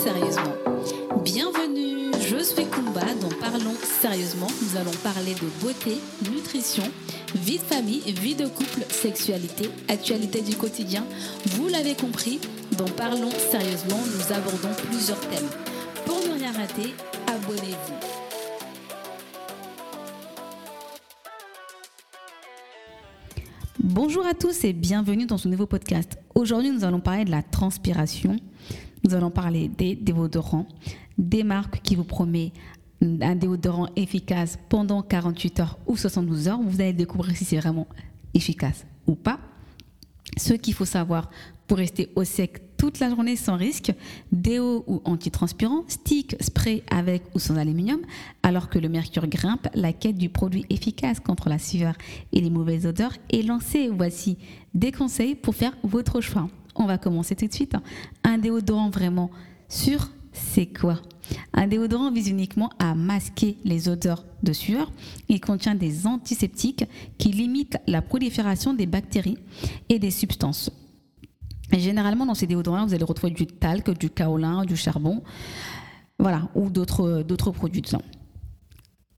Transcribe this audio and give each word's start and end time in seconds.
sérieusement. 0.00 0.54
Bienvenue, 1.22 2.10
je 2.20 2.42
suis 2.42 2.64
Kumba 2.64 3.04
dans 3.20 3.28
Parlons 3.38 3.74
sérieusement. 4.00 4.46
Nous 4.62 4.80
allons 4.80 4.96
parler 5.02 5.34
de 5.34 5.46
beauté, 5.62 5.98
nutrition, 6.32 6.84
vie 7.34 7.58
de 7.58 7.62
famille, 7.62 8.00
vie 8.00 8.34
de 8.34 8.46
couple, 8.46 8.82
sexualité, 8.88 9.68
actualité 9.88 10.40
du 10.40 10.56
quotidien. 10.56 11.04
Vous 11.50 11.68
l'avez 11.68 11.94
compris, 11.94 12.40
dans 12.78 12.88
Parlons 12.88 13.30
sérieusement, 13.30 13.98
nous 13.98 14.34
abordons 14.34 14.74
plusieurs 14.88 15.20
thèmes. 15.20 15.48
Pour 16.06 16.16
ne 16.26 16.38
rien 16.38 16.52
rater, 16.52 16.94
abonnez-vous. 17.26 18.20
Bonjour 23.82 24.24
à 24.26 24.32
tous 24.32 24.64
et 24.64 24.72
bienvenue 24.72 25.26
dans 25.26 25.36
ce 25.36 25.48
nouveau 25.48 25.66
podcast. 25.66 26.16
Aujourd'hui, 26.34 26.70
nous 26.70 26.84
allons 26.84 27.00
parler 27.00 27.26
de 27.26 27.30
la 27.30 27.42
transpiration. 27.42 28.36
Nous 29.04 29.14
allons 29.14 29.30
parler 29.30 29.68
des 29.68 29.94
déodorants, 29.94 30.66
des 31.18 31.44
marques 31.44 31.80
qui 31.82 31.96
vous 31.96 32.04
promettent 32.04 32.52
un 33.02 33.34
déodorant 33.34 33.88
efficace 33.96 34.58
pendant 34.68 35.02
48 35.02 35.60
heures 35.60 35.78
ou 35.86 35.96
72 35.96 36.48
heures. 36.48 36.60
Vous 36.62 36.80
allez 36.80 36.92
découvrir 36.92 37.36
si 37.36 37.44
c'est 37.44 37.56
vraiment 37.56 37.86
efficace 38.34 38.84
ou 39.06 39.14
pas. 39.14 39.40
Ce 40.36 40.54
qu'il 40.54 40.74
faut 40.74 40.84
savoir 40.84 41.30
pour 41.66 41.78
rester 41.78 42.10
au 42.16 42.24
sec 42.24 42.76
toute 42.76 42.98
la 42.98 43.10
journée 43.10 43.36
sans 43.36 43.56
risque, 43.56 43.92
déo 44.32 44.84
ou 44.86 45.02
antitranspirant, 45.04 45.84
stick, 45.86 46.34
spray 46.40 46.82
avec 46.90 47.22
ou 47.34 47.38
sans 47.38 47.56
aluminium, 47.56 48.00
alors 48.42 48.70
que 48.70 48.78
le 48.78 48.88
mercure 48.88 49.26
grimpe, 49.26 49.68
la 49.74 49.92
quête 49.92 50.16
du 50.16 50.30
produit 50.30 50.64
efficace 50.70 51.20
contre 51.20 51.48
la 51.48 51.58
sueur 51.58 51.94
et 52.32 52.40
les 52.40 52.50
mauvaises 52.50 52.86
odeurs 52.86 53.12
est 53.30 53.42
lancée. 53.42 53.90
Voici 53.92 54.38
des 54.74 54.92
conseils 54.92 55.34
pour 55.34 55.54
faire 55.54 55.76
votre 55.82 56.20
choix. 56.20 56.48
On 56.80 56.86
va 56.86 56.96
commencer 56.96 57.36
tout 57.36 57.46
de 57.46 57.52
suite. 57.52 57.76
Un 58.24 58.38
déodorant 58.38 58.88
vraiment 58.88 59.30
sûr, 59.68 60.08
c'est 60.32 60.66
quoi? 60.66 60.98
Un 61.52 61.66
déodorant 61.66 62.10
vise 62.10 62.28
uniquement 62.28 62.70
à 62.78 62.94
masquer 62.94 63.58
les 63.64 63.90
odeurs 63.90 64.24
de 64.42 64.54
sueur. 64.54 64.90
Il 65.28 65.42
contient 65.42 65.74
des 65.74 66.06
antiseptiques 66.06 66.86
qui 67.18 67.32
limitent 67.32 67.76
la 67.86 68.00
prolifération 68.00 68.72
des 68.72 68.86
bactéries 68.86 69.36
et 69.90 69.98
des 69.98 70.10
substances. 70.10 70.70
Généralement, 71.70 72.24
dans 72.24 72.34
ces 72.34 72.46
déodorants, 72.46 72.86
vous 72.86 72.94
allez 72.94 73.04
retrouver 73.04 73.34
du 73.34 73.46
talc, 73.46 73.90
du 73.90 74.08
kaolin, 74.08 74.64
du 74.64 74.74
charbon, 74.74 75.22
voilà, 76.18 76.48
ou 76.54 76.70
d'autres, 76.70 77.50
produits. 77.50 77.82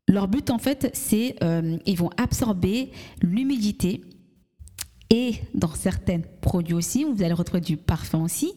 Leur 0.08 0.26
but, 0.26 0.50
en 0.50 0.58
fait, 0.58 0.90
c'est 0.94 1.36
euh, 1.44 1.78
ils 1.86 1.96
vont 1.96 2.10
absorber 2.16 2.90
l'humidité 3.22 4.02
et 5.12 5.34
dans 5.54 5.74
certains 5.74 6.20
produits 6.40 6.72
aussi, 6.72 7.04
vous 7.04 7.22
allez 7.22 7.34
retrouver 7.34 7.60
du 7.60 7.76
parfum 7.76 8.22
aussi. 8.22 8.54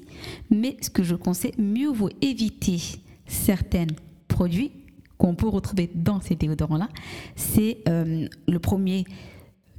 Mais 0.49 0.77
ce 0.81 0.89
que 0.89 1.03
je 1.03 1.13
conseille, 1.13 1.53
mieux 1.57 1.91
vaut 1.91 2.09
éviter 2.21 2.79
certains 3.27 3.87
produits 4.29 4.71
qu'on 5.17 5.35
peut 5.35 5.49
retrouver 5.49 5.91
dans 5.93 6.21
ces 6.21 6.35
déodorants-là. 6.35 6.87
C'est 7.35 7.79
euh, 7.89 8.27
le 8.47 8.59
premier, 8.59 9.03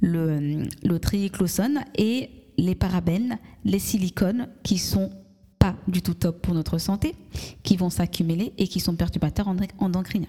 le, 0.01 0.97
triclosone 0.99 1.83
et 1.95 2.29
les 2.57 2.75
parabènes, 2.75 3.39
les 3.65 3.79
silicones 3.79 4.47
qui 4.61 4.77
sont 4.77 5.09
pas 5.57 5.75
du 5.87 6.03
tout 6.03 6.13
top 6.13 6.43
pour 6.43 6.53
notre 6.53 6.77
santé, 6.77 7.15
qui 7.63 7.75
vont 7.75 7.89
s'accumuler 7.89 8.53
et 8.59 8.67
qui 8.67 8.79
sont 8.79 8.95
perturbateurs 8.95 9.51
endocriniens, 9.79 10.27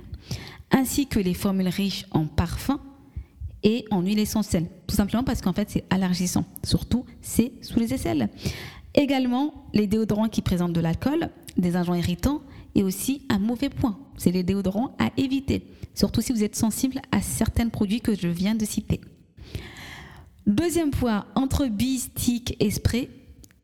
ainsi 0.70 1.06
que 1.06 1.20
les 1.20 1.34
formules 1.34 1.69
riches 1.69 2.06
en 2.10 2.24
parfums 2.24 2.80
et 3.62 3.84
en 3.90 4.02
huile 4.02 4.18
essentielle, 4.18 4.66
tout 4.86 4.94
simplement 4.94 5.24
parce 5.24 5.40
qu'en 5.40 5.52
fait 5.52 5.70
c'est 5.70 5.84
allergissant, 5.90 6.44
surtout 6.64 7.04
c'est 7.20 7.52
sous 7.62 7.78
les 7.78 7.92
aisselles. 7.94 8.28
Également 8.94 9.66
les 9.74 9.86
déodorants 9.86 10.28
qui 10.28 10.42
présentent 10.42 10.72
de 10.72 10.80
l'alcool, 10.80 11.30
des 11.56 11.76
agents 11.76 11.94
irritants 11.94 12.42
et 12.74 12.82
aussi 12.82 13.22
un 13.28 13.38
mauvais 13.38 13.68
point. 13.68 13.98
C'est 14.16 14.32
les 14.32 14.42
déodorants 14.42 14.94
à 14.98 15.10
éviter, 15.16 15.66
surtout 15.94 16.20
si 16.20 16.32
vous 16.32 16.44
êtes 16.44 16.56
sensible 16.56 17.00
à 17.12 17.20
certains 17.20 17.68
produits 17.68 18.00
que 18.00 18.14
je 18.14 18.28
viens 18.28 18.54
de 18.54 18.64
citer. 18.64 19.00
Deuxième 20.47 20.91
point, 20.91 21.26
entre 21.34 21.66
billes, 21.66 21.98
stick 21.98 22.56
et 22.58 22.70
spray, 22.70 23.10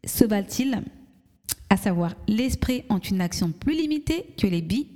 se 0.05 0.25
valent-ils? 0.25 0.83
À 1.71 1.77
savoir, 1.77 2.15
les 2.29 2.51
sprays 2.51 2.85
ont 2.91 2.99
une 2.99 3.21
action 3.21 3.51
plus 3.51 3.75
limitée 3.75 4.27
que 4.37 4.47
les 4.47 4.61
billes 4.61 4.89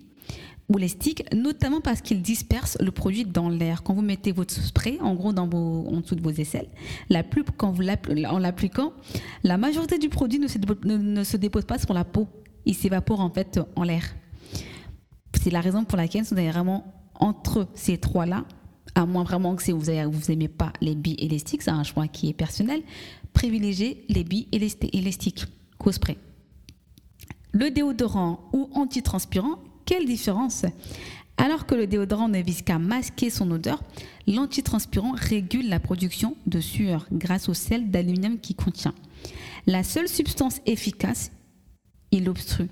ou 0.68 0.76
les 0.76 0.88
sticks, 0.88 1.24
notamment 1.34 1.80
parce 1.80 2.02
qu'ils 2.02 2.20
dispersent 2.20 2.76
le 2.80 2.90
produit 2.90 3.24
dans 3.24 3.48
l'air. 3.48 3.82
Quand 3.82 3.94
vous 3.94 4.02
mettez 4.02 4.32
votre 4.32 4.52
spray, 4.52 4.98
en 5.00 5.14
gros, 5.14 5.32
dans 5.32 5.48
vos, 5.48 5.86
en 5.88 6.00
dessous 6.00 6.14
de 6.14 6.22
vos 6.22 6.30
aisselles, 6.30 6.68
vous 7.10 8.26
en 8.26 8.38
l'appliquant, 8.38 8.92
la 9.44 9.56
majorité 9.56 9.98
du 9.98 10.08
produit 10.08 10.38
ne 10.38 10.48
se, 10.48 10.58
ne 10.84 11.24
se 11.24 11.36
dépose 11.36 11.64
pas 11.64 11.78
sur 11.78 11.94
la 11.94 12.04
peau. 12.04 12.28
Il 12.66 12.74
s'évapore 12.74 13.20
en 13.20 13.30
fait 13.30 13.58
en 13.76 13.82
l'air. 13.82 14.04
C'est 15.40 15.50
la 15.50 15.60
raison 15.60 15.84
pour 15.84 15.96
laquelle 15.96 16.24
vous 16.24 16.34
avez 16.34 16.50
vraiment 16.50 16.92
entre 17.14 17.68
ces 17.74 17.98
trois-là 17.98 18.44
à 18.94 19.06
moins 19.06 19.22
vraiment 19.22 19.54
que 19.54 19.70
vous 19.70 20.22
n'aimez 20.28 20.48
pas 20.48 20.72
les 20.80 20.94
billes 20.94 21.16
et 21.18 21.28
les 21.28 21.38
sticks, 21.38 21.62
c'est 21.62 21.70
un 21.70 21.84
choix 21.84 22.08
qui 22.08 22.28
est 22.28 22.32
personnel, 22.32 22.82
privilégiez 23.32 24.04
les 24.08 24.24
billes 24.24 24.48
et 24.50 24.58
les, 24.58 24.76
et 24.92 25.00
les 25.00 25.12
sticks. 25.12 25.44
Le 27.52 27.70
déodorant 27.70 28.50
ou 28.52 28.68
antitranspirant, 28.74 29.58
quelle 29.88 30.04
différence 30.04 30.66
alors 31.38 31.66
que 31.66 31.74
le 31.74 31.86
déodorant 31.86 32.28
ne 32.28 32.42
vise 32.42 32.62
qu'à 32.62 32.78
masquer 32.78 33.30
son 33.30 33.48
odeur, 33.52 33.80
l'antitranspirant 34.26 35.12
régule 35.12 35.68
la 35.68 35.80
production 35.80 36.36
de 36.46 36.60
sueur 36.60 37.06
grâce 37.12 37.48
au 37.48 37.54
sel 37.54 37.90
d'aluminium 37.90 38.38
qu'il 38.38 38.56
contient. 38.56 38.94
La 39.66 39.84
seule 39.84 40.08
substance 40.08 40.60
efficace, 40.66 41.30
il 42.10 42.28
obstrue 42.28 42.68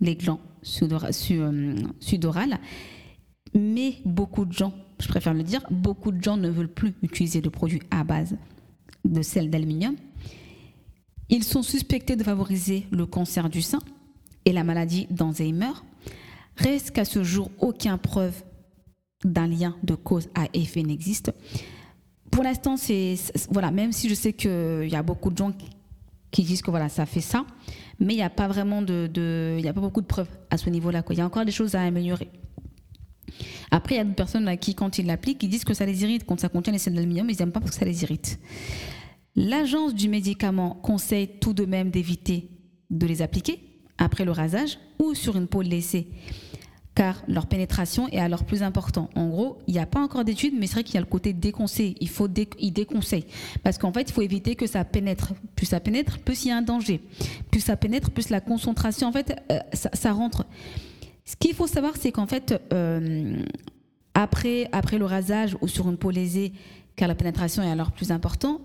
les 0.00 0.16
glands 0.16 0.40
euh, 0.82 1.74
sudorales, 1.98 2.58
mais 3.54 3.96
beaucoup 4.04 4.44
de 4.44 4.52
gens 4.52 4.74
je 5.00 5.08
préfère 5.08 5.34
le 5.34 5.42
dire, 5.42 5.62
beaucoup 5.70 6.12
de 6.12 6.22
gens 6.22 6.36
ne 6.36 6.48
veulent 6.48 6.72
plus 6.72 6.94
utiliser 7.02 7.40
de 7.40 7.48
produits 7.48 7.82
à 7.90 8.04
base 8.04 8.36
de 9.04 9.22
sel 9.22 9.50
d'aluminium. 9.50 9.96
Ils 11.30 11.44
sont 11.44 11.62
suspectés 11.62 12.16
de 12.16 12.22
favoriser 12.22 12.86
le 12.90 13.06
cancer 13.06 13.48
du 13.48 13.62
sein 13.62 13.78
et 14.44 14.52
la 14.52 14.64
maladie 14.64 15.06
d'Alzheimer. 15.10 15.72
Reste 16.56 16.90
qu'à 16.90 17.04
ce 17.04 17.22
jour, 17.22 17.50
aucune 17.58 17.96
preuve 17.98 18.42
d'un 19.24 19.46
lien 19.46 19.76
de 19.82 19.94
cause 19.94 20.28
à 20.34 20.46
effet 20.54 20.82
n'existe. 20.82 21.32
Pour 22.30 22.44
l'instant, 22.44 22.76
c'est 22.76 23.16
voilà, 23.50 23.70
même 23.70 23.92
si 23.92 24.08
je 24.08 24.14
sais 24.14 24.32
qu'il 24.32 24.88
y 24.88 24.96
a 24.96 25.02
beaucoup 25.02 25.30
de 25.30 25.36
gens 25.36 25.52
qui 26.30 26.42
disent 26.42 26.62
que 26.62 26.70
voilà, 26.70 26.88
ça 26.88 27.06
fait 27.06 27.20
ça, 27.20 27.44
mais 27.98 28.14
il 28.14 28.16
n'y 28.16 28.22
a 28.22 28.30
pas 28.30 28.48
vraiment 28.48 28.82
de, 28.82 29.58
y 29.60 29.68
a 29.68 29.72
pas 29.72 29.80
beaucoup 29.80 30.00
de 30.00 30.06
preuves 30.06 30.28
à 30.50 30.56
ce 30.56 30.70
niveau-là. 30.70 31.02
Il 31.10 31.18
y 31.18 31.20
a 31.20 31.26
encore 31.26 31.44
des 31.44 31.52
choses 31.52 31.74
à 31.74 31.82
améliorer. 31.82 32.28
Après, 33.70 33.96
il 33.96 33.98
y 33.98 34.00
a 34.00 34.04
d'autres 34.04 34.16
personnes 34.16 34.48
à 34.48 34.56
qui, 34.56 34.74
quand 34.74 34.98
ils 34.98 35.06
l'appliquent, 35.06 35.42
ils 35.42 35.48
disent 35.48 35.64
que 35.64 35.74
ça 35.74 35.86
les 35.86 36.02
irrite. 36.02 36.24
Quand 36.26 36.38
ça 36.40 36.48
contient 36.48 36.72
les 36.72 36.92
d'aluminium, 36.92 37.28
ils 37.30 37.36
n'aiment 37.38 37.52
pas 37.52 37.60
parce 37.60 37.72
que 37.72 37.78
ça 37.78 37.84
les 37.84 38.02
irrite. 38.02 38.38
L'agence 39.36 39.94
du 39.94 40.08
médicament 40.08 40.74
conseille 40.74 41.38
tout 41.40 41.52
de 41.52 41.64
même 41.64 41.90
d'éviter 41.90 42.50
de 42.90 43.06
les 43.06 43.22
appliquer 43.22 43.60
après 44.00 44.24
le 44.24 44.32
rasage 44.32 44.78
ou 44.98 45.14
sur 45.14 45.36
une 45.36 45.46
peau 45.46 45.62
laissée, 45.62 46.08
car 46.96 47.22
leur 47.28 47.46
pénétration 47.46 48.08
est 48.08 48.18
alors 48.18 48.44
plus 48.44 48.64
important. 48.64 49.08
En 49.14 49.28
gros, 49.28 49.58
il 49.68 49.74
n'y 49.74 49.80
a 49.80 49.86
pas 49.86 50.00
encore 50.00 50.24
d'études, 50.24 50.54
mais 50.58 50.66
c'est 50.66 50.74
vrai 50.74 50.84
qu'il 50.84 50.94
y 50.94 50.98
a 50.98 51.02
le 51.02 51.06
côté 51.06 51.32
déconseil. 51.32 51.94
Il 52.00 52.08
faut 52.08 52.28
il 52.58 52.72
déconseille. 52.72 53.26
Parce 53.62 53.78
qu'en 53.78 53.92
fait, 53.92 54.08
il 54.08 54.12
faut 54.12 54.22
éviter 54.22 54.56
que 54.56 54.66
ça 54.66 54.84
pénètre. 54.84 55.34
Plus 55.54 55.66
ça 55.66 55.78
pénètre, 55.78 56.18
plus 56.18 56.44
il 56.44 56.48
y 56.48 56.50
a 56.50 56.56
un 56.56 56.62
danger. 56.62 57.00
Plus 57.50 57.60
ça 57.60 57.76
pénètre, 57.76 58.10
plus 58.10 58.30
la 58.30 58.40
concentration, 58.40 59.06
en 59.06 59.12
fait, 59.12 59.40
euh, 59.52 59.58
ça, 59.72 59.90
ça 59.92 60.12
rentre. 60.12 60.44
Ce 61.24 61.36
qu'il 61.36 61.54
faut 61.54 61.68
savoir, 61.68 61.92
c'est 61.96 62.10
qu'en 62.10 62.26
fait, 62.26 62.60
euh, 62.72 63.36
après, 64.14 64.68
après 64.72 64.98
le 64.98 65.04
rasage 65.04 65.56
ou 65.60 65.68
sur 65.68 65.88
une 65.88 65.96
peau 65.96 66.10
lésée, 66.10 66.52
car 66.96 67.06
la 67.06 67.14
pénétration 67.14 67.62
est 67.62 67.70
alors 67.70 67.92
plus 67.92 68.10
importante, 68.10 68.60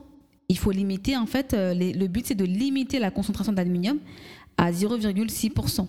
il 0.50 0.58
faut 0.58 0.72
limiter, 0.72 1.16
en 1.16 1.26
fait, 1.26 1.54
euh, 1.54 1.74
le 1.74 2.08
but 2.08 2.26
c'est 2.26 2.36
de 2.36 2.46
limiter 2.46 3.00
la 3.00 3.12
concentration 3.12 3.54
d'aluminium 3.54 4.00
à 4.58 4.72
0,6%. 4.72 5.88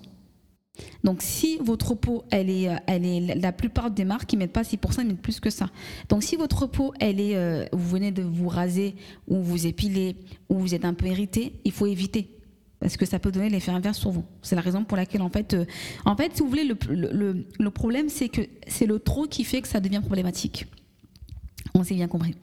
Donc, 1.04 1.22
si 1.22 1.57
votre 1.63 1.95
peau, 1.95 2.24
elle 2.30 2.51
est, 2.51 2.68
euh, 2.68 2.77
elle 2.86 3.07
est, 3.07 3.34
la 3.34 3.53
plupart 3.53 3.91
des 3.91 4.04
marques, 4.04 4.33
ils 4.33 4.39
mettent 4.39 4.53
pas 4.53 4.63
6%, 4.63 5.01
ils 5.01 5.07
mettent 5.07 5.22
plus 5.22 5.41
que 5.41 5.51
ça. 5.51 5.71
Donc, 6.09 6.22
si 6.22 6.36
votre 6.36 6.66
peau, 6.66 6.92
elle 7.01 7.21
est, 7.21 7.68
vous 7.72 7.89
venez 7.89 8.13
de 8.13 8.22
vous 8.22 8.48
raser 8.48 8.95
ou 9.27 9.41
vous 9.41 9.66
épiler 9.66 10.16
ou 10.48 10.59
vous 10.59 10.74
êtes 10.74 10.84
un 10.84 10.95
peu 10.95 11.07
irrité, 11.07 11.54
il 11.65 11.72
faut 11.72 11.86
éviter 11.86 12.36
parce 12.80 12.97
que 12.97 13.07
ça 13.07 13.18
peut 13.18 13.33
donner 13.33 13.48
l'effet 13.48 13.71
inverse 13.71 13.98
sur 13.98 14.10
vous. 14.10 14.24
C'est 14.42 14.54
la 14.54 14.60
raison 14.60 14.84
pour 14.84 14.97
laquelle, 14.97 15.22
en 15.22 15.30
fait, 15.30 15.54
euh, 15.54 15.65
en 16.04 16.16
fait, 16.16 16.33
si 16.34 16.42
vous 16.42 16.48
voulez, 16.48 16.65
le, 16.65 16.77
le, 16.89 17.47
le 17.59 17.71
problème, 17.71 18.09
c'est 18.09 18.28
que 18.28 18.42
c'est 18.66 18.86
le 18.86 18.98
trop 18.98 19.27
qui 19.27 19.45
fait 19.45 19.63
que 19.63 19.68
ça 19.68 19.80
devient 19.80 20.01
problématique. 20.04 20.66
On 21.74 21.83
s'est 21.83 21.95
bien 21.95 22.09
compris. 22.09 22.34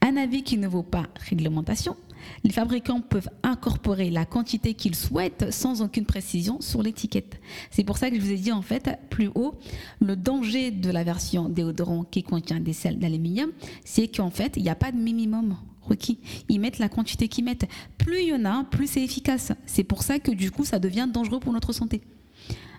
Un 0.00 0.16
avis 0.16 0.42
qui 0.42 0.58
ne 0.58 0.66
vaut 0.66 0.82
pas 0.82 1.06
réglementation, 1.28 1.96
les 2.44 2.50
fabricants 2.50 3.00
peuvent 3.00 3.28
incorporer 3.42 4.10
la 4.10 4.24
quantité 4.24 4.74
qu'ils 4.74 4.94
souhaitent 4.94 5.50
sans 5.50 5.82
aucune 5.82 6.06
précision 6.06 6.60
sur 6.60 6.82
l'étiquette. 6.82 7.40
C'est 7.70 7.84
pour 7.84 7.98
ça 7.98 8.10
que 8.10 8.16
je 8.16 8.20
vous 8.20 8.32
ai 8.32 8.36
dit 8.36 8.52
en 8.52 8.62
fait 8.62 8.98
plus 9.10 9.30
haut, 9.34 9.54
le 10.00 10.16
danger 10.16 10.70
de 10.70 10.90
la 10.90 11.04
version 11.04 11.48
déodorant 11.48 12.04
qui 12.04 12.22
contient 12.22 12.60
des 12.60 12.72
sels 12.72 12.98
d'aluminium, 12.98 13.50
c'est 13.84 14.08
qu'en 14.08 14.30
fait, 14.30 14.54
il 14.56 14.62
n'y 14.62 14.70
a 14.70 14.74
pas 14.74 14.92
de 14.92 14.98
minimum 14.98 15.56
requis. 15.82 16.18
Ils 16.48 16.60
mettent 16.60 16.78
la 16.78 16.88
quantité 16.88 17.28
qu'ils 17.28 17.44
mettent. 17.44 17.66
Plus 17.98 18.22
il 18.22 18.28
y 18.28 18.34
en 18.34 18.44
a, 18.44 18.64
plus 18.64 18.86
c'est 18.86 19.02
efficace. 19.02 19.52
C'est 19.66 19.84
pour 19.84 20.02
ça 20.02 20.18
que 20.18 20.30
du 20.30 20.50
coup, 20.50 20.64
ça 20.64 20.78
devient 20.78 21.08
dangereux 21.12 21.40
pour 21.40 21.52
notre 21.52 21.72
santé. 21.72 22.02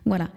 Voilà 0.05 0.29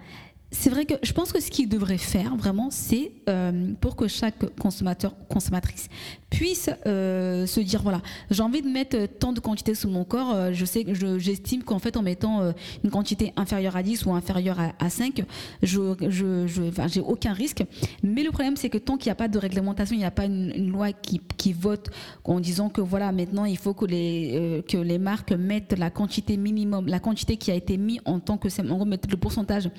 c'est 0.58 0.70
vrai 0.70 0.86
que 0.86 0.94
je 1.02 1.12
pense 1.12 1.32
que 1.32 1.40
ce 1.40 1.50
qu'il 1.50 1.68
devrait 1.68 1.98
faire 1.98 2.34
vraiment, 2.34 2.70
c'est 2.70 3.12
euh, 3.28 3.72
pour 3.80 3.94
que 3.94 4.08
chaque 4.08 4.56
consommateur, 4.58 5.14
consommatrice 5.28 5.88
puisse 6.30 6.70
euh, 6.86 7.46
se 7.46 7.60
dire 7.60 7.82
voilà, 7.82 8.00
j'ai 8.30 8.42
envie 8.42 8.62
de 8.62 8.68
mettre 8.68 9.06
tant 9.18 9.32
de 9.32 9.40
quantité 9.40 9.74
sous 9.74 9.88
mon 9.88 10.04
corps. 10.04 10.32
Euh, 10.34 10.52
je 10.52 10.64
sais, 10.64 10.84
j'estime 11.18 11.62
qu'en 11.62 11.78
fait, 11.78 11.96
en 11.96 12.02
mettant 12.02 12.52
une 12.82 12.90
quantité 12.90 13.32
inférieure 13.36 13.76
à 13.76 13.82
10 13.82 14.06
ou 14.06 14.12
inférieure 14.12 14.58
à, 14.78 14.90
5, 14.90 15.24
je, 15.62 15.94
je, 16.08 16.70
j'ai 16.86 17.00
aucun 17.00 17.32
risque. 17.34 17.62
Mais 18.02 18.22
le 18.22 18.30
problème, 18.30 18.56
c'est 18.56 18.70
que 18.70 18.78
tant 18.78 18.96
qu'il 18.96 19.08
n'y 19.08 19.12
a 19.12 19.16
pas 19.16 19.28
de 19.28 19.38
réglementation, 19.38 19.94
il 19.94 19.98
n'y 19.98 20.04
a 20.04 20.10
pas 20.10 20.24
une, 20.24 20.70
loi 20.70 20.92
qui, 20.92 21.20
vote 21.52 21.90
en 22.24 22.40
disant 22.40 22.70
que 22.70 22.80
voilà, 22.80 23.12
maintenant, 23.12 23.44
il 23.44 23.56
faut 23.56 23.74
que 23.74 23.84
les, 23.84 24.64
que 24.68 24.78
les 24.78 24.98
marques 24.98 25.32
mettent 25.32 25.78
la 25.78 25.90
quantité 25.90 26.36
minimum, 26.36 26.86
la 26.88 26.98
quantité 26.98 27.36
qui 27.36 27.52
a 27.52 27.54
été 27.54 27.76
mise 27.76 28.00
en 28.04 28.18
tant 28.18 28.36
que, 28.36 28.48
en 28.60 28.76
gros, 28.76 28.84
le 28.84 29.16
pourcentage 29.16 29.70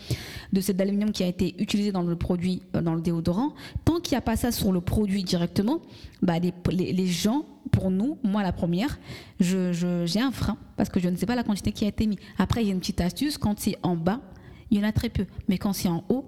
de 0.53 0.61
cet 0.67 0.81
aluminium 0.81 1.11
qui 1.11 1.23
a 1.23 1.27
été 1.27 1.55
utilisé 1.59 1.91
dans 1.91 2.01
le 2.01 2.15
produit, 2.15 2.61
euh, 2.75 2.81
dans 2.81 2.93
le 2.93 3.01
déodorant, 3.01 3.53
tant 3.85 3.99
qu'il 3.99 4.13
n'y 4.13 4.17
a 4.17 4.21
pas 4.21 4.35
ça 4.35 4.51
sur 4.51 4.71
le 4.71 4.81
produit 4.81 5.23
directement, 5.23 5.81
bah 6.21 6.35
les, 6.39 7.07
gens, 7.07 7.45
pour 7.71 7.89
nous, 7.91 8.17
moi 8.23 8.43
la 8.43 8.51
première, 8.51 8.99
j'ai 9.39 9.73
je, 9.73 10.19
un 10.19 10.31
frein 10.31 10.57
parce 10.75 10.89
que 10.89 10.99
je 10.99 11.09
ne 11.09 11.15
sais 11.15 11.25
pas 11.25 11.35
la 11.35 11.43
quantité 11.43 11.71
qui 11.71 11.85
a 11.85 11.87
été 11.87 12.05
mise. 12.07 12.19
Après, 12.37 12.61
il 12.61 12.67
y 12.67 12.69
a 12.69 12.73
une 12.73 12.79
petite 12.79 13.01
astuce, 13.01 13.37
quand 13.37 13.59
c'est 13.59 13.77
en 13.83 13.95
bas, 13.95 14.21
il 14.69 14.77
y 14.77 14.81
en 14.81 14.87
a 14.87 14.91
très 14.91 15.09
peu. 15.09 15.25
Mais 15.47 15.57
quand 15.57 15.73
c'est 15.73 15.87
en 15.87 16.03
haut, 16.09 16.27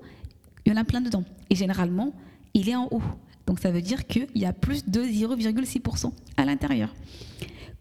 il 0.66 0.74
y 0.74 0.76
en 0.76 0.80
a 0.80 0.84
plein 0.84 1.02
dedans. 1.02 1.24
Et 1.50 1.56
généralement, 1.56 2.14
il 2.54 2.70
est 2.70 2.76
en 2.76 2.88
haut. 2.92 3.04
Donc 3.46 3.60
ça 3.60 3.72
veut 3.72 3.82
dire 3.82 4.08
qu'il 4.08 4.28
y 4.36 4.46
a 4.46 4.54
plus 4.54 4.86
de 4.86 5.02
0,6% 5.02 6.12
à 6.38 6.46
l'intérieur. 6.46 6.94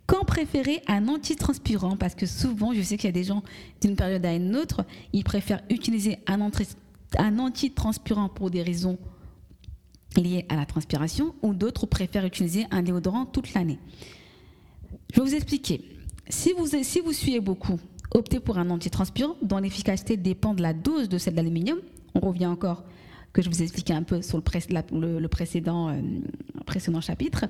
Quand 0.09 0.25
préférer 0.25 0.83
un 0.87 1.07
antitranspirant 1.07 1.97
Parce 1.99 2.15
que 2.15 2.25
souvent, 2.25 2.73
je 2.73 2.81
sais 2.81 2.97
qu'il 2.97 3.09
y 3.09 3.11
a 3.11 3.13
des 3.13 3.25
gens 3.25 3.43
d'une 3.83 3.95
période 3.95 4.25
à 4.25 4.35
une 4.35 4.57
autre, 4.57 4.85
ils 5.13 5.23
préfèrent 5.23 5.61
utiliser 5.69 6.19
un, 6.27 6.41
antitranspirant 7.39 8.31
pour 8.31 8.51
des 8.51 8.63
raisons 8.63 8.99
liées 10.17 10.47
à 10.49 10.57
la 10.57 10.65
transpiration, 10.65 11.35
ou 11.43 11.53
d'autres 11.53 11.85
préfèrent 11.85 12.25
utiliser 12.25 12.65
un 12.71 12.83
déodorant 12.83 13.27
toute 13.27 13.53
l'année. 13.53 13.79
Je 15.13 15.21
vais 15.21 15.29
vous 15.29 15.35
expliquer. 15.35 15.85
Si 16.31 16.55
vous, 16.55 16.67
si 16.83 17.01
vous 17.01 17.13
suivez 17.13 17.41
beaucoup, 17.41 17.79
optez 18.15 18.41
pour 18.41 18.57
un 18.57 18.71
antitranspirant 18.71 19.37
dont 19.43 19.59
l'efficacité 19.59 20.17
dépend 20.17 20.55
de 20.55 20.63
la 20.63 20.73
dose 20.73 21.11
de 21.11 21.19
celle 21.19 21.35
d'aluminium. 21.35 21.81
On 22.15 22.21
revient 22.21 22.47
encore 22.47 22.83
que 23.39 23.45
je 23.45 23.51
vous 23.51 23.63
expliquais 23.63 23.93
un 23.93 24.03
peu 24.03 24.21
sur 24.21 24.39
le, 24.39 25.27
précédent, 25.29 25.91
euh, 25.91 26.01
précédent 26.67 27.01
chapitre. 27.01 27.45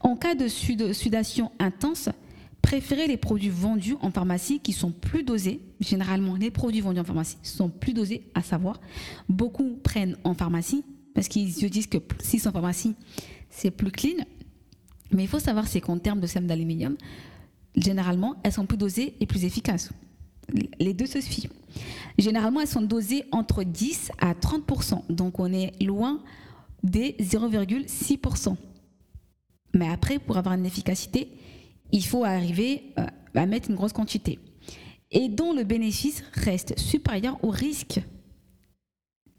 En 0.00 0.16
cas 0.16 0.34
de 0.34 0.48
sudation 0.48 1.52
intense, 1.60 2.08
préférez 2.62 3.06
les 3.06 3.16
produits 3.16 3.48
vendus 3.48 3.94
en 4.00 4.10
pharmacie 4.10 4.58
qui 4.58 4.72
sont 4.72 4.90
plus 4.90 5.22
dosés. 5.22 5.60
Généralement, 5.78 6.34
les 6.34 6.50
produits 6.50 6.80
vendus 6.80 6.98
en 6.98 7.04
pharmacie 7.04 7.36
sont 7.44 7.68
plus 7.68 7.92
dosés, 7.92 8.24
à 8.34 8.42
savoir, 8.42 8.80
beaucoup 9.28 9.78
prennent 9.84 10.16
en 10.24 10.34
pharmacie 10.34 10.82
parce 11.14 11.28
qu'ils 11.28 11.52
se 11.52 11.66
disent 11.66 11.86
que 11.86 11.98
si 12.18 12.40
c'est 12.40 12.48
en 12.48 12.52
pharmacie, 12.52 12.96
c'est 13.50 13.70
plus 13.70 13.92
clean. 13.92 14.24
Mais 15.12 15.22
il 15.22 15.28
faut 15.28 15.38
savoir, 15.38 15.68
c'est 15.68 15.80
qu'en 15.80 15.98
termes 15.98 16.20
de 16.20 16.26
sème 16.26 16.48
d'aluminium, 16.48 16.96
généralement, 17.76 18.34
elles 18.42 18.52
sont 18.52 18.66
plus 18.66 18.78
dosées 18.78 19.14
et 19.20 19.26
plus 19.26 19.44
efficaces. 19.44 19.90
Les 20.80 20.92
deux 20.92 21.06
se 21.06 21.20
suivent. 21.20 21.52
Généralement, 22.20 22.60
elles 22.60 22.68
sont 22.68 22.82
dosées 22.82 23.24
entre 23.32 23.64
10 23.64 24.12
à 24.18 24.34
30% 24.34 25.10
Donc, 25.10 25.40
on 25.40 25.52
est 25.52 25.80
loin 25.82 26.22
des 26.82 27.12
0,6% 27.18 28.56
Mais 29.74 29.88
après, 29.88 30.18
pour 30.18 30.36
avoir 30.36 30.54
une 30.54 30.66
efficacité, 30.66 31.28
il 31.92 32.04
faut 32.04 32.24
arriver 32.24 32.92
euh, 32.98 33.06
à 33.34 33.46
mettre 33.46 33.70
une 33.70 33.76
grosse 33.76 33.94
quantité. 33.94 34.38
Et 35.10 35.28
dont 35.28 35.54
le 35.54 35.64
bénéfice 35.64 36.22
reste 36.34 36.78
supérieur 36.78 37.42
au 37.42 37.48
risque. 37.48 38.00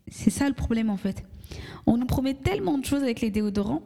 C'est 0.08 0.32
ça 0.32 0.48
le 0.50 0.56
problème 0.56 0.90
en 0.90 0.98
fait. 0.98 1.24
On 1.86 1.98
nous 1.98 2.08
promet 2.08 2.34
tellement 2.34 2.78
de 2.78 2.86
choses 2.86 3.04
avec 3.04 3.22
les 3.22 3.30
déodorants. 3.30 3.84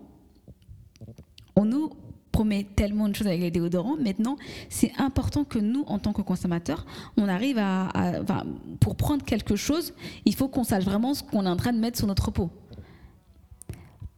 On 1.55 1.65
nous 1.65 1.91
promet 2.35 2.65
tellement 2.75 3.07
de 3.07 3.15
choses 3.15 3.27
avec 3.27 3.39
les 3.39 3.49
déodorants. 3.49 3.95
Maintenant, 3.95 4.35
c'est 4.67 4.91
important 4.97 5.45
que 5.45 5.57
nous, 5.57 5.85
en 5.87 5.99
tant 5.99 6.11
que 6.11 6.21
consommateurs, 6.21 6.85
on 7.15 7.29
arrive 7.29 7.57
à, 7.57 7.87
pour 8.81 8.97
prendre 8.97 9.23
quelque 9.23 9.55
chose, 9.55 9.93
il 10.25 10.35
faut 10.35 10.49
qu'on 10.49 10.65
sache 10.65 10.83
vraiment 10.83 11.13
ce 11.13 11.23
qu'on 11.23 11.45
est 11.45 11.49
en 11.49 11.55
train 11.55 11.71
de 11.71 11.79
mettre 11.79 11.97
sur 11.97 12.07
notre 12.07 12.31
peau. 12.31 12.49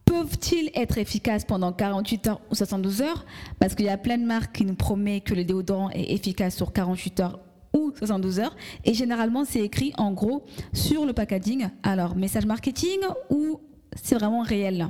Peuvent-ils 0.04 0.72
être 0.74 0.98
efficaces 0.98 1.44
pendant 1.44 1.72
48 1.72 2.26
heures 2.26 2.40
ou 2.50 2.56
72 2.56 3.02
heures? 3.02 3.24
Parce 3.60 3.76
qu'il 3.76 3.86
y 3.86 3.88
a 3.88 3.96
plein 3.96 4.18
de 4.18 4.24
marques 4.24 4.56
qui 4.56 4.64
nous 4.64 4.74
promettent 4.74 5.22
que 5.22 5.34
le 5.34 5.44
déodorant 5.44 5.90
est 5.90 6.12
efficace 6.12 6.56
sur 6.56 6.72
48 6.72 7.20
heures 7.20 7.38
ou 7.72 7.92
72 7.96 8.40
heures. 8.40 8.56
Et 8.84 8.94
généralement, 8.94 9.44
c'est 9.44 9.60
écrit 9.60 9.92
en 9.96 10.10
gros 10.10 10.44
sur 10.72 11.06
le 11.06 11.12
packaging. 11.12 11.68
Alors, 11.84 12.16
message 12.16 12.46
marketing 12.46 12.98
ou 13.30 13.60
c'est 13.94 14.16
vraiment 14.16 14.42
réel? 14.42 14.88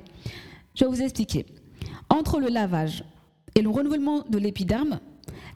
Je 0.75 0.87
vais 0.87 0.91
vous 0.91 1.03
expliquer. 1.03 1.45
Entre 2.09 2.41
le 2.41 2.49
lavage, 2.49 3.05
et 3.59 3.63
le 3.63 3.71
renouvellement 3.71 4.25
de 4.29 4.39
l'épiderme, 4.39 5.01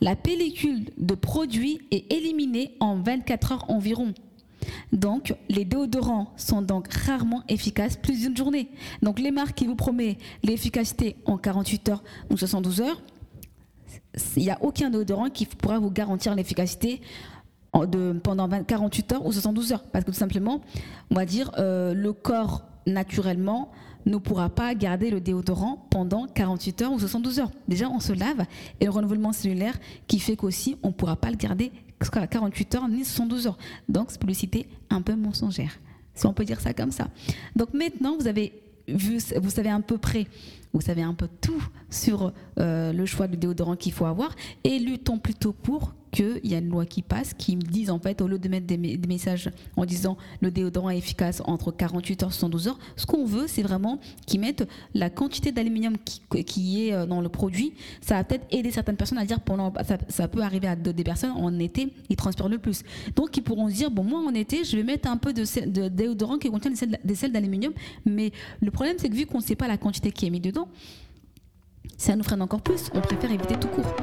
la 0.00 0.16
pellicule 0.16 0.90
de 0.98 1.14
produit 1.14 1.80
est 1.92 2.12
éliminée 2.12 2.74
en 2.80 2.96
24 2.96 3.52
heures 3.52 3.70
environ. 3.70 4.12
Donc, 4.92 5.34
les 5.48 5.64
déodorants 5.64 6.32
sont 6.36 6.62
donc 6.62 6.92
rarement 6.92 7.44
efficaces 7.48 7.96
plus 7.96 8.20
d'une 8.20 8.36
journée. 8.36 8.68
Donc, 9.02 9.20
les 9.20 9.30
marques 9.30 9.54
qui 9.54 9.66
vous 9.68 9.76
promettent 9.76 10.18
l'efficacité 10.42 11.16
en 11.26 11.38
48 11.38 11.90
heures 11.90 12.02
ou 12.30 12.36
72 12.36 12.80
heures, 12.80 13.00
il 14.36 14.42
n'y 14.42 14.50
a 14.50 14.58
aucun 14.62 14.90
déodorant 14.90 15.30
qui 15.30 15.46
pourra 15.46 15.78
vous 15.78 15.90
garantir 15.90 16.34
l'efficacité 16.34 17.00
pendant 17.70 18.48
48 18.48 19.12
heures 19.12 19.24
ou 19.24 19.32
72 19.32 19.72
heures. 19.72 19.84
Parce 19.84 20.04
que 20.04 20.10
tout 20.10 20.16
simplement, 20.16 20.60
on 21.10 21.14
va 21.14 21.24
dire, 21.24 21.52
euh, 21.58 21.94
le 21.94 22.12
corps 22.12 22.62
naturellement 22.84 23.70
ne 24.06 24.16
pourra 24.16 24.48
pas 24.48 24.74
garder 24.74 25.10
le 25.10 25.20
déodorant 25.20 25.86
pendant 25.90 26.26
48 26.26 26.82
heures 26.82 26.92
ou 26.92 26.98
72 26.98 27.40
heures. 27.40 27.50
Déjà, 27.68 27.88
on 27.88 28.00
se 28.00 28.12
lave 28.12 28.44
et 28.80 28.84
le 28.84 28.90
renouvellement 28.90 29.32
cellulaire 29.32 29.78
qui 30.06 30.18
fait 30.18 30.36
qu'aussi 30.36 30.76
on 30.82 30.88
ne 30.88 30.92
pourra 30.92 31.16
pas 31.16 31.30
le 31.30 31.36
garder 31.36 31.72
48 32.00 32.74
heures 32.74 32.88
ni 32.88 33.04
72 33.04 33.46
heures. 33.46 33.58
Donc, 33.88 34.10
c'est 34.10 34.20
publicité 34.20 34.68
un 34.90 35.02
peu 35.02 35.14
mensongère, 35.14 35.78
si 36.14 36.26
on 36.26 36.32
peut 36.32 36.44
dire 36.44 36.60
ça 36.60 36.74
comme 36.74 36.90
ça. 36.90 37.08
Donc 37.54 37.74
maintenant, 37.74 38.16
vous 38.18 38.26
avez 38.26 38.52
vu, 38.88 39.18
vous 39.40 39.50
savez 39.50 39.70
à 39.70 39.78
peu 39.80 39.98
près 39.98 40.26
vous 40.72 40.80
savez 40.80 41.02
un 41.02 41.14
peu 41.14 41.28
tout 41.40 41.62
sur 41.90 42.32
euh, 42.58 42.92
le 42.92 43.06
choix 43.06 43.28
du 43.28 43.36
déodorant 43.36 43.76
qu'il 43.76 43.92
faut 43.92 44.06
avoir 44.06 44.34
et 44.64 44.78
luttons 44.78 45.18
plutôt 45.18 45.52
pour 45.52 45.94
qu'il 46.12 46.40
y 46.44 46.54
a 46.54 46.58
une 46.58 46.68
loi 46.68 46.86
qui 46.86 47.02
passe 47.02 47.34
qui 47.34 47.56
me 47.56 47.62
dise 47.62 47.90
en 47.90 47.98
fait 47.98 48.20
au 48.20 48.28
lieu 48.28 48.38
de 48.38 48.48
mettre 48.48 48.66
des, 48.66 48.76
messages 48.76 49.50
en 49.76 49.84
disant 49.84 50.16
le 50.40 50.50
déodorant 50.50 50.90
est 50.90 50.98
efficace 50.98 51.42
entre 51.46 51.72
48 51.72 52.22
heures 52.22 52.28
et 52.28 52.32
72 52.32 52.68
heures 52.68 52.78
ce 52.96 53.06
qu'on 53.06 53.24
veut 53.24 53.46
c'est 53.46 53.62
vraiment 53.62 53.98
qu'ils 54.26 54.40
mettent 54.40 54.68
la 54.94 55.10
quantité 55.10 55.50
d'aluminium 55.50 55.96
qui, 55.98 56.88
est 56.88 56.92
euh, 56.92 57.06
dans 57.06 57.20
le 57.20 57.28
produit 57.28 57.74
ça 58.00 58.14
va 58.14 58.24
peut-être 58.24 58.46
aider 58.50 58.70
certaines 58.70 58.96
personnes 58.96 59.18
à 59.18 59.24
dire 59.24 59.40
pendant 59.40 59.72
ça, 60.08 60.28
peut 60.28 60.42
arriver 60.42 60.68
à 60.68 60.76
des 60.76 61.04
personnes 61.04 61.32
en 61.32 61.58
été 61.58 61.92
ils 62.08 62.16
transpirent 62.16 62.48
le 62.48 62.58
plus 62.58 62.82
donc 63.16 63.36
ils 63.36 63.42
pourront 63.42 63.68
se 63.68 63.74
dire 63.74 63.90
bon 63.90 64.04
moi 64.04 64.20
en 64.20 64.34
été 64.34 64.64
je 64.64 64.76
vais 64.76 64.84
mettre 64.84 65.08
un 65.08 65.16
peu 65.16 65.32
de, 65.32 65.44
de 65.66 65.88
déodorant 65.88 66.38
qui 66.38 66.50
contient 66.50 66.70
des 66.70 67.14
sels 67.14 67.32
d'aluminium 67.32 67.72
mais 68.04 68.32
le 68.60 68.70
problème 68.70 68.96
c'est 68.98 69.08
que 69.08 69.14
vu 69.16 69.26
qu'on 69.26 69.38
ne 69.38 69.42
sait 69.42 69.56
pas 69.56 69.66
la 69.66 69.78
quantité 69.78 70.12
qui 70.12 70.26
est 70.26 70.30
mise 70.30 70.42
dedans 70.42 70.68
ça 71.96 72.16
nous 72.16 72.24
freine 72.24 72.42
encore 72.42 72.62
plus. 72.62 72.90
On 72.94 73.00
préfère 73.00 73.30
éviter 73.30 73.54
tout 73.56 73.68
court. 73.68 73.94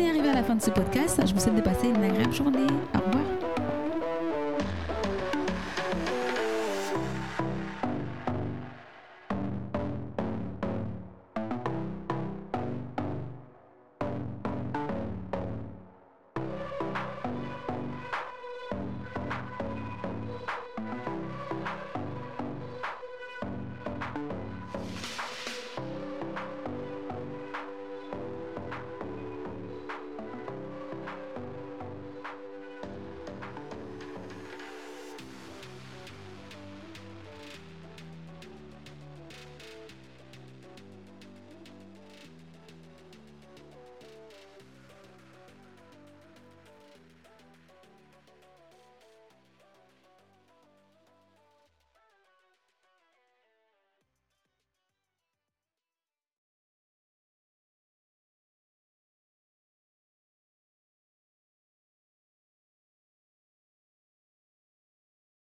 On 0.00 0.02
est 0.02 0.08
arrivé 0.08 0.30
à 0.30 0.34
la 0.34 0.42
fin 0.42 0.54
de 0.54 0.62
ce 0.62 0.70
podcast. 0.70 1.20
Je 1.26 1.34
vous 1.34 1.40
souhaite 1.40 1.56
de 1.56 1.60
passer 1.60 1.88
une 1.88 2.02
agréable 2.02 2.32
journée. 2.32 2.66
Au 2.94 2.98
revoir. 2.98 3.19